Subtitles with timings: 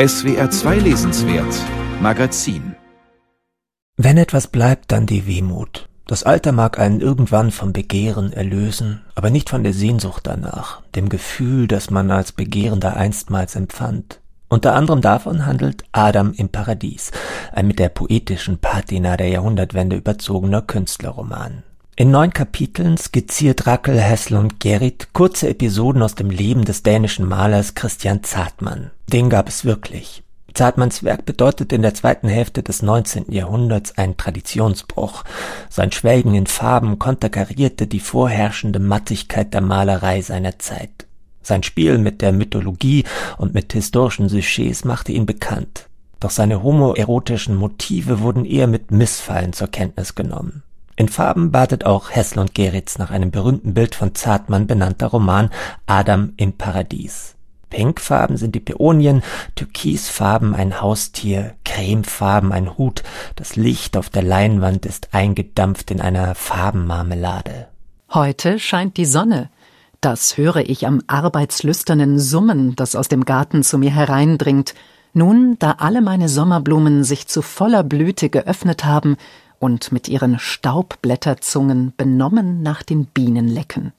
[0.00, 1.52] SWR 2 Lesenswert
[2.00, 2.76] Magazin
[3.96, 5.88] Wenn etwas bleibt, dann die Wehmut.
[6.06, 11.08] Das Alter mag einen irgendwann vom Begehren erlösen, aber nicht von der Sehnsucht danach, dem
[11.08, 14.20] Gefühl, das man als Begehrender einstmals empfand.
[14.48, 17.10] Unter anderem davon handelt Adam im Paradies,
[17.50, 21.64] ein mit der poetischen Patina der Jahrhundertwende überzogener Künstlerroman.
[22.00, 27.26] In neun Kapiteln skizziert Rackel, Hessel und Gerrit kurze Episoden aus dem Leben des dänischen
[27.26, 28.92] Malers Christian Zartmann.
[29.08, 30.22] Den gab es wirklich.
[30.54, 33.32] Zartmanns Werk bedeutet in der zweiten Hälfte des 19.
[33.32, 35.24] Jahrhunderts einen Traditionsbruch.
[35.70, 41.08] Sein Schwelgen in Farben konterkarierte die vorherrschende Mattigkeit der Malerei seiner Zeit.
[41.42, 43.06] Sein Spiel mit der Mythologie
[43.38, 45.88] und mit historischen Sujets machte ihn bekannt.
[46.20, 50.62] Doch seine homoerotischen Motive wurden eher mit Missfallen zur Kenntnis genommen.
[50.98, 55.48] In Farben badet auch Hessel und Geritz nach einem berühmten Bild von Zartmann benannter Roman
[55.86, 57.36] Adam im Paradies.
[57.70, 59.22] Pinkfarben sind die Päonien,
[59.54, 63.04] Türkisfarben ein Haustier, Cremefarben ein Hut,
[63.36, 67.68] das Licht auf der Leinwand ist eingedampft in einer Farbenmarmelade.
[68.12, 69.50] Heute scheint die Sonne.
[70.00, 74.74] Das höre ich am arbeitslüsternen Summen, das aus dem Garten zu mir hereindringt.
[75.12, 79.16] Nun, da alle meine Sommerblumen sich zu voller Blüte geöffnet haben,
[79.58, 83.92] und mit ihren Staubblätterzungen benommen nach den Bienen lecken.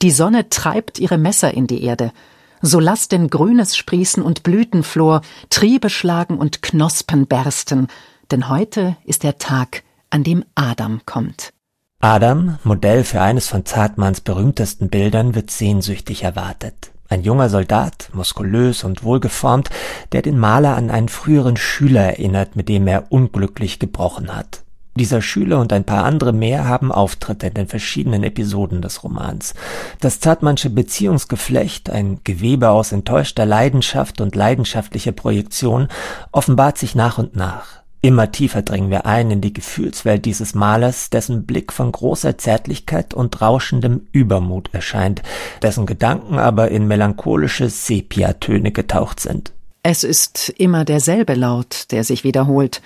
[0.00, 2.12] Die Sonne treibt ihre Messer in die Erde.
[2.60, 7.88] So lass denn Grünes sprießen und Blütenflor, Triebe schlagen und Knospen bersten,
[8.30, 11.52] denn heute ist der Tag, an dem Adam kommt.
[12.00, 16.91] Adam, Modell für eines von Zartmanns berühmtesten Bildern, wird sehnsüchtig erwartet.
[17.12, 19.68] Ein junger Soldat, muskulös und wohlgeformt,
[20.12, 24.62] der den Maler an einen früheren Schüler erinnert, mit dem er unglücklich gebrochen hat.
[24.94, 29.52] Dieser Schüler und ein paar andere mehr haben Auftritte in den verschiedenen Episoden des Romans.
[30.00, 35.88] Das Zartmannsche Beziehungsgeflecht, ein Gewebe aus enttäuschter Leidenschaft und leidenschaftlicher Projektion,
[36.30, 37.81] offenbart sich nach und nach.
[38.04, 43.14] Immer tiefer dringen wir ein in die Gefühlswelt dieses Malers, dessen Blick von großer Zärtlichkeit
[43.14, 45.22] und rauschendem Übermut erscheint,
[45.62, 49.52] dessen Gedanken aber in melancholische Sepiatöne getaucht sind.
[49.84, 52.82] Es ist immer derselbe Laut, der sich wiederholt.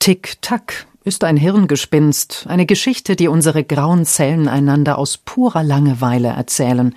[0.00, 6.96] Tick-Tack, ist ein Hirngespinst, eine Geschichte, die unsere grauen Zellen einander aus purer Langeweile erzählen.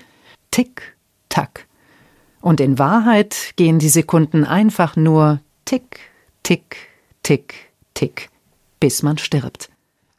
[0.50, 0.97] Tick,
[1.30, 1.68] tack.
[2.41, 6.00] Und in Wahrheit gehen die Sekunden einfach nur tick,
[7.29, 7.53] tick,
[7.94, 8.31] tick,
[8.79, 9.69] bis man stirbt.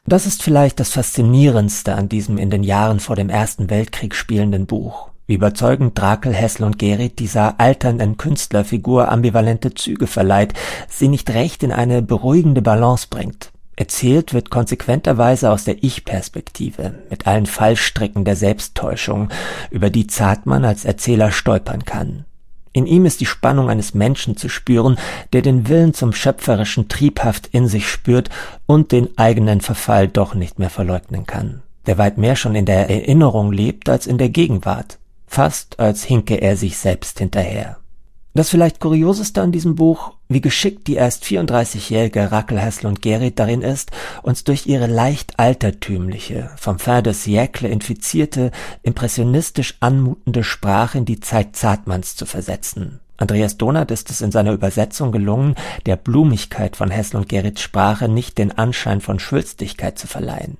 [0.05, 4.65] Das ist vielleicht das Faszinierendste an diesem in den Jahren vor dem Ersten Weltkrieg spielenden
[4.65, 5.09] Buch.
[5.27, 10.53] Wie überzeugend Drakel, Hessel und Gerrit dieser alternden Künstlerfigur ambivalente Züge verleiht,
[10.87, 13.51] sie nicht recht in eine beruhigende Balance bringt.
[13.75, 19.27] Erzählt wird konsequenterweise aus der Ich-Perspektive, mit allen Fallstricken der Selbsttäuschung,
[19.69, 22.23] über die Zartmann als Erzähler stolpern kann.
[22.73, 24.97] In ihm ist die Spannung eines Menschen zu spüren,
[25.33, 28.29] der den Willen zum Schöpferischen triebhaft in sich spürt
[28.65, 32.89] und den eigenen Verfall doch nicht mehr verleugnen kann, der weit mehr schon in der
[32.89, 37.80] Erinnerung lebt als in der Gegenwart, fast als hinke er sich selbst hinterher.
[38.33, 43.61] Das vielleicht Kurioseste an diesem Buch, wie geschickt die erst 34-jährige Rackel und Gerrit darin
[43.61, 43.91] ist,
[44.23, 48.51] uns durch ihre leicht altertümliche, vom Fin de siècle infizierte,
[48.83, 53.01] impressionistisch anmutende Sprache in die Zeit Zartmanns zu versetzen.
[53.17, 55.55] Andreas Donath ist es in seiner Übersetzung gelungen,
[55.85, 60.57] der Blumigkeit von Hessel und Gerrits Sprache nicht den Anschein von Schwülstigkeit zu verleihen.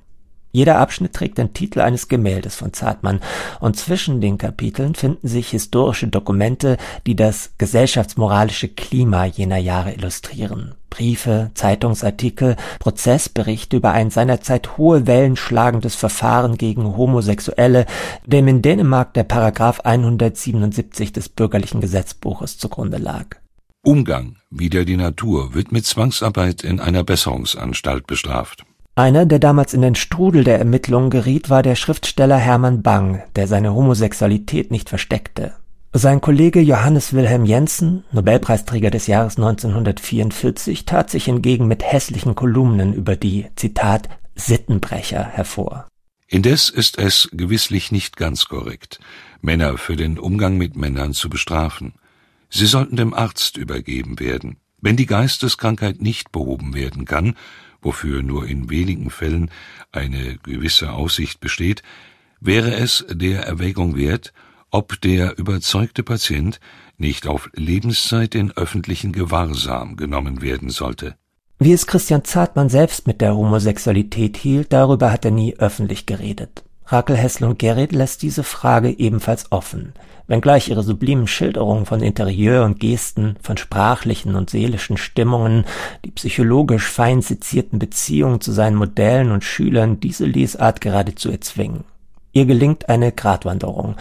[0.51, 3.21] Jeder Abschnitt trägt den Titel eines Gemäldes von Zartmann
[3.59, 10.75] und zwischen den Kapiteln finden sich historische Dokumente, die das gesellschaftsmoralische Klima jener Jahre illustrieren.
[10.89, 17.85] Briefe, Zeitungsartikel, Prozessberichte über ein seinerzeit hohe Wellen schlagendes Verfahren gegen Homosexuelle,
[18.25, 23.37] dem in Dänemark der Paragraph 177 des bürgerlichen Gesetzbuches zugrunde lag.
[23.83, 28.65] Umgang, wider die Natur, wird mit Zwangsarbeit in einer Besserungsanstalt bestraft.
[29.01, 33.47] Einer, der damals in den Strudel der Ermittlungen geriet, war der Schriftsteller Hermann Bang, der
[33.47, 35.53] seine Homosexualität nicht versteckte.
[35.91, 42.93] Sein Kollege Johannes Wilhelm Jensen, Nobelpreisträger des Jahres 1944, tat sich hingegen mit hässlichen Kolumnen
[42.93, 45.87] über die, Zitat, Sittenbrecher hervor.
[46.27, 48.99] Indes ist es gewisslich nicht ganz korrekt,
[49.41, 51.93] Männer für den Umgang mit Männern zu bestrafen.
[52.51, 54.57] Sie sollten dem Arzt übergeben werden.
[54.79, 57.35] Wenn die Geisteskrankheit nicht behoben werden kann,
[57.81, 59.49] wofür nur in wenigen Fällen
[59.91, 61.83] eine gewisse Aussicht besteht,
[62.39, 64.33] wäre es der Erwägung wert,
[64.69, 66.59] ob der überzeugte Patient
[66.97, 71.15] nicht auf Lebenszeit in öffentlichen Gewahrsam genommen werden sollte.
[71.59, 76.63] Wie es Christian Zartmann selbst mit der Homosexualität hielt, darüber hat er nie öffentlich geredet.
[76.91, 79.93] Rakel Hessel-Gerrit lässt diese Frage ebenfalls offen.
[80.27, 85.65] Wenngleich ihre sublimen Schilderungen von Interieur und Gesten, von sprachlichen und seelischen Stimmungen,
[86.03, 91.85] die psychologisch fein sezierten Beziehungen zu seinen Modellen und Schülern diese Lesart geradezu erzwingen.
[92.33, 93.95] Ihr gelingt eine Gratwanderung.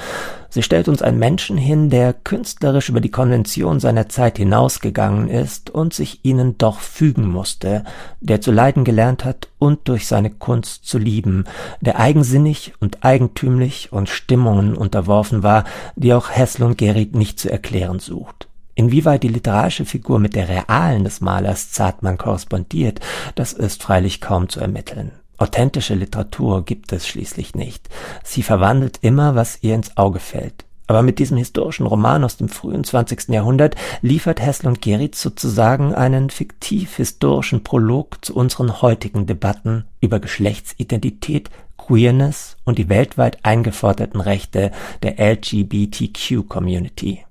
[0.53, 5.71] Sie stellt uns einen Menschen hin, der künstlerisch über die Konvention seiner Zeit hinausgegangen ist
[5.71, 7.85] und sich ihnen doch fügen musste,
[8.21, 11.45] der zu leiden gelernt hat und durch seine Kunst zu lieben,
[11.81, 15.65] der eigensinnig und eigentümlich und Stimmungen unterworfen war,
[15.95, 18.49] die auch Hessel und Gerrit nicht zu erklären sucht.
[18.75, 22.99] Inwieweit die literarische Figur mit der realen des Malers Zartmann korrespondiert,
[23.37, 25.13] das ist freilich kaum zu ermitteln.
[25.41, 27.89] Authentische Literatur gibt es schließlich nicht.
[28.23, 30.67] Sie verwandelt immer, was ihr ins Auge fällt.
[30.87, 33.29] Aber mit diesem historischen Roman aus dem frühen 20.
[33.29, 41.49] Jahrhundert liefert Hessel und Geritz sozusagen einen fiktiv-historischen Prolog zu unseren heutigen Debatten über Geschlechtsidentität,
[41.79, 44.73] Queerness und die weltweit eingeforderten Rechte
[45.03, 47.25] der LGBTQ-Community.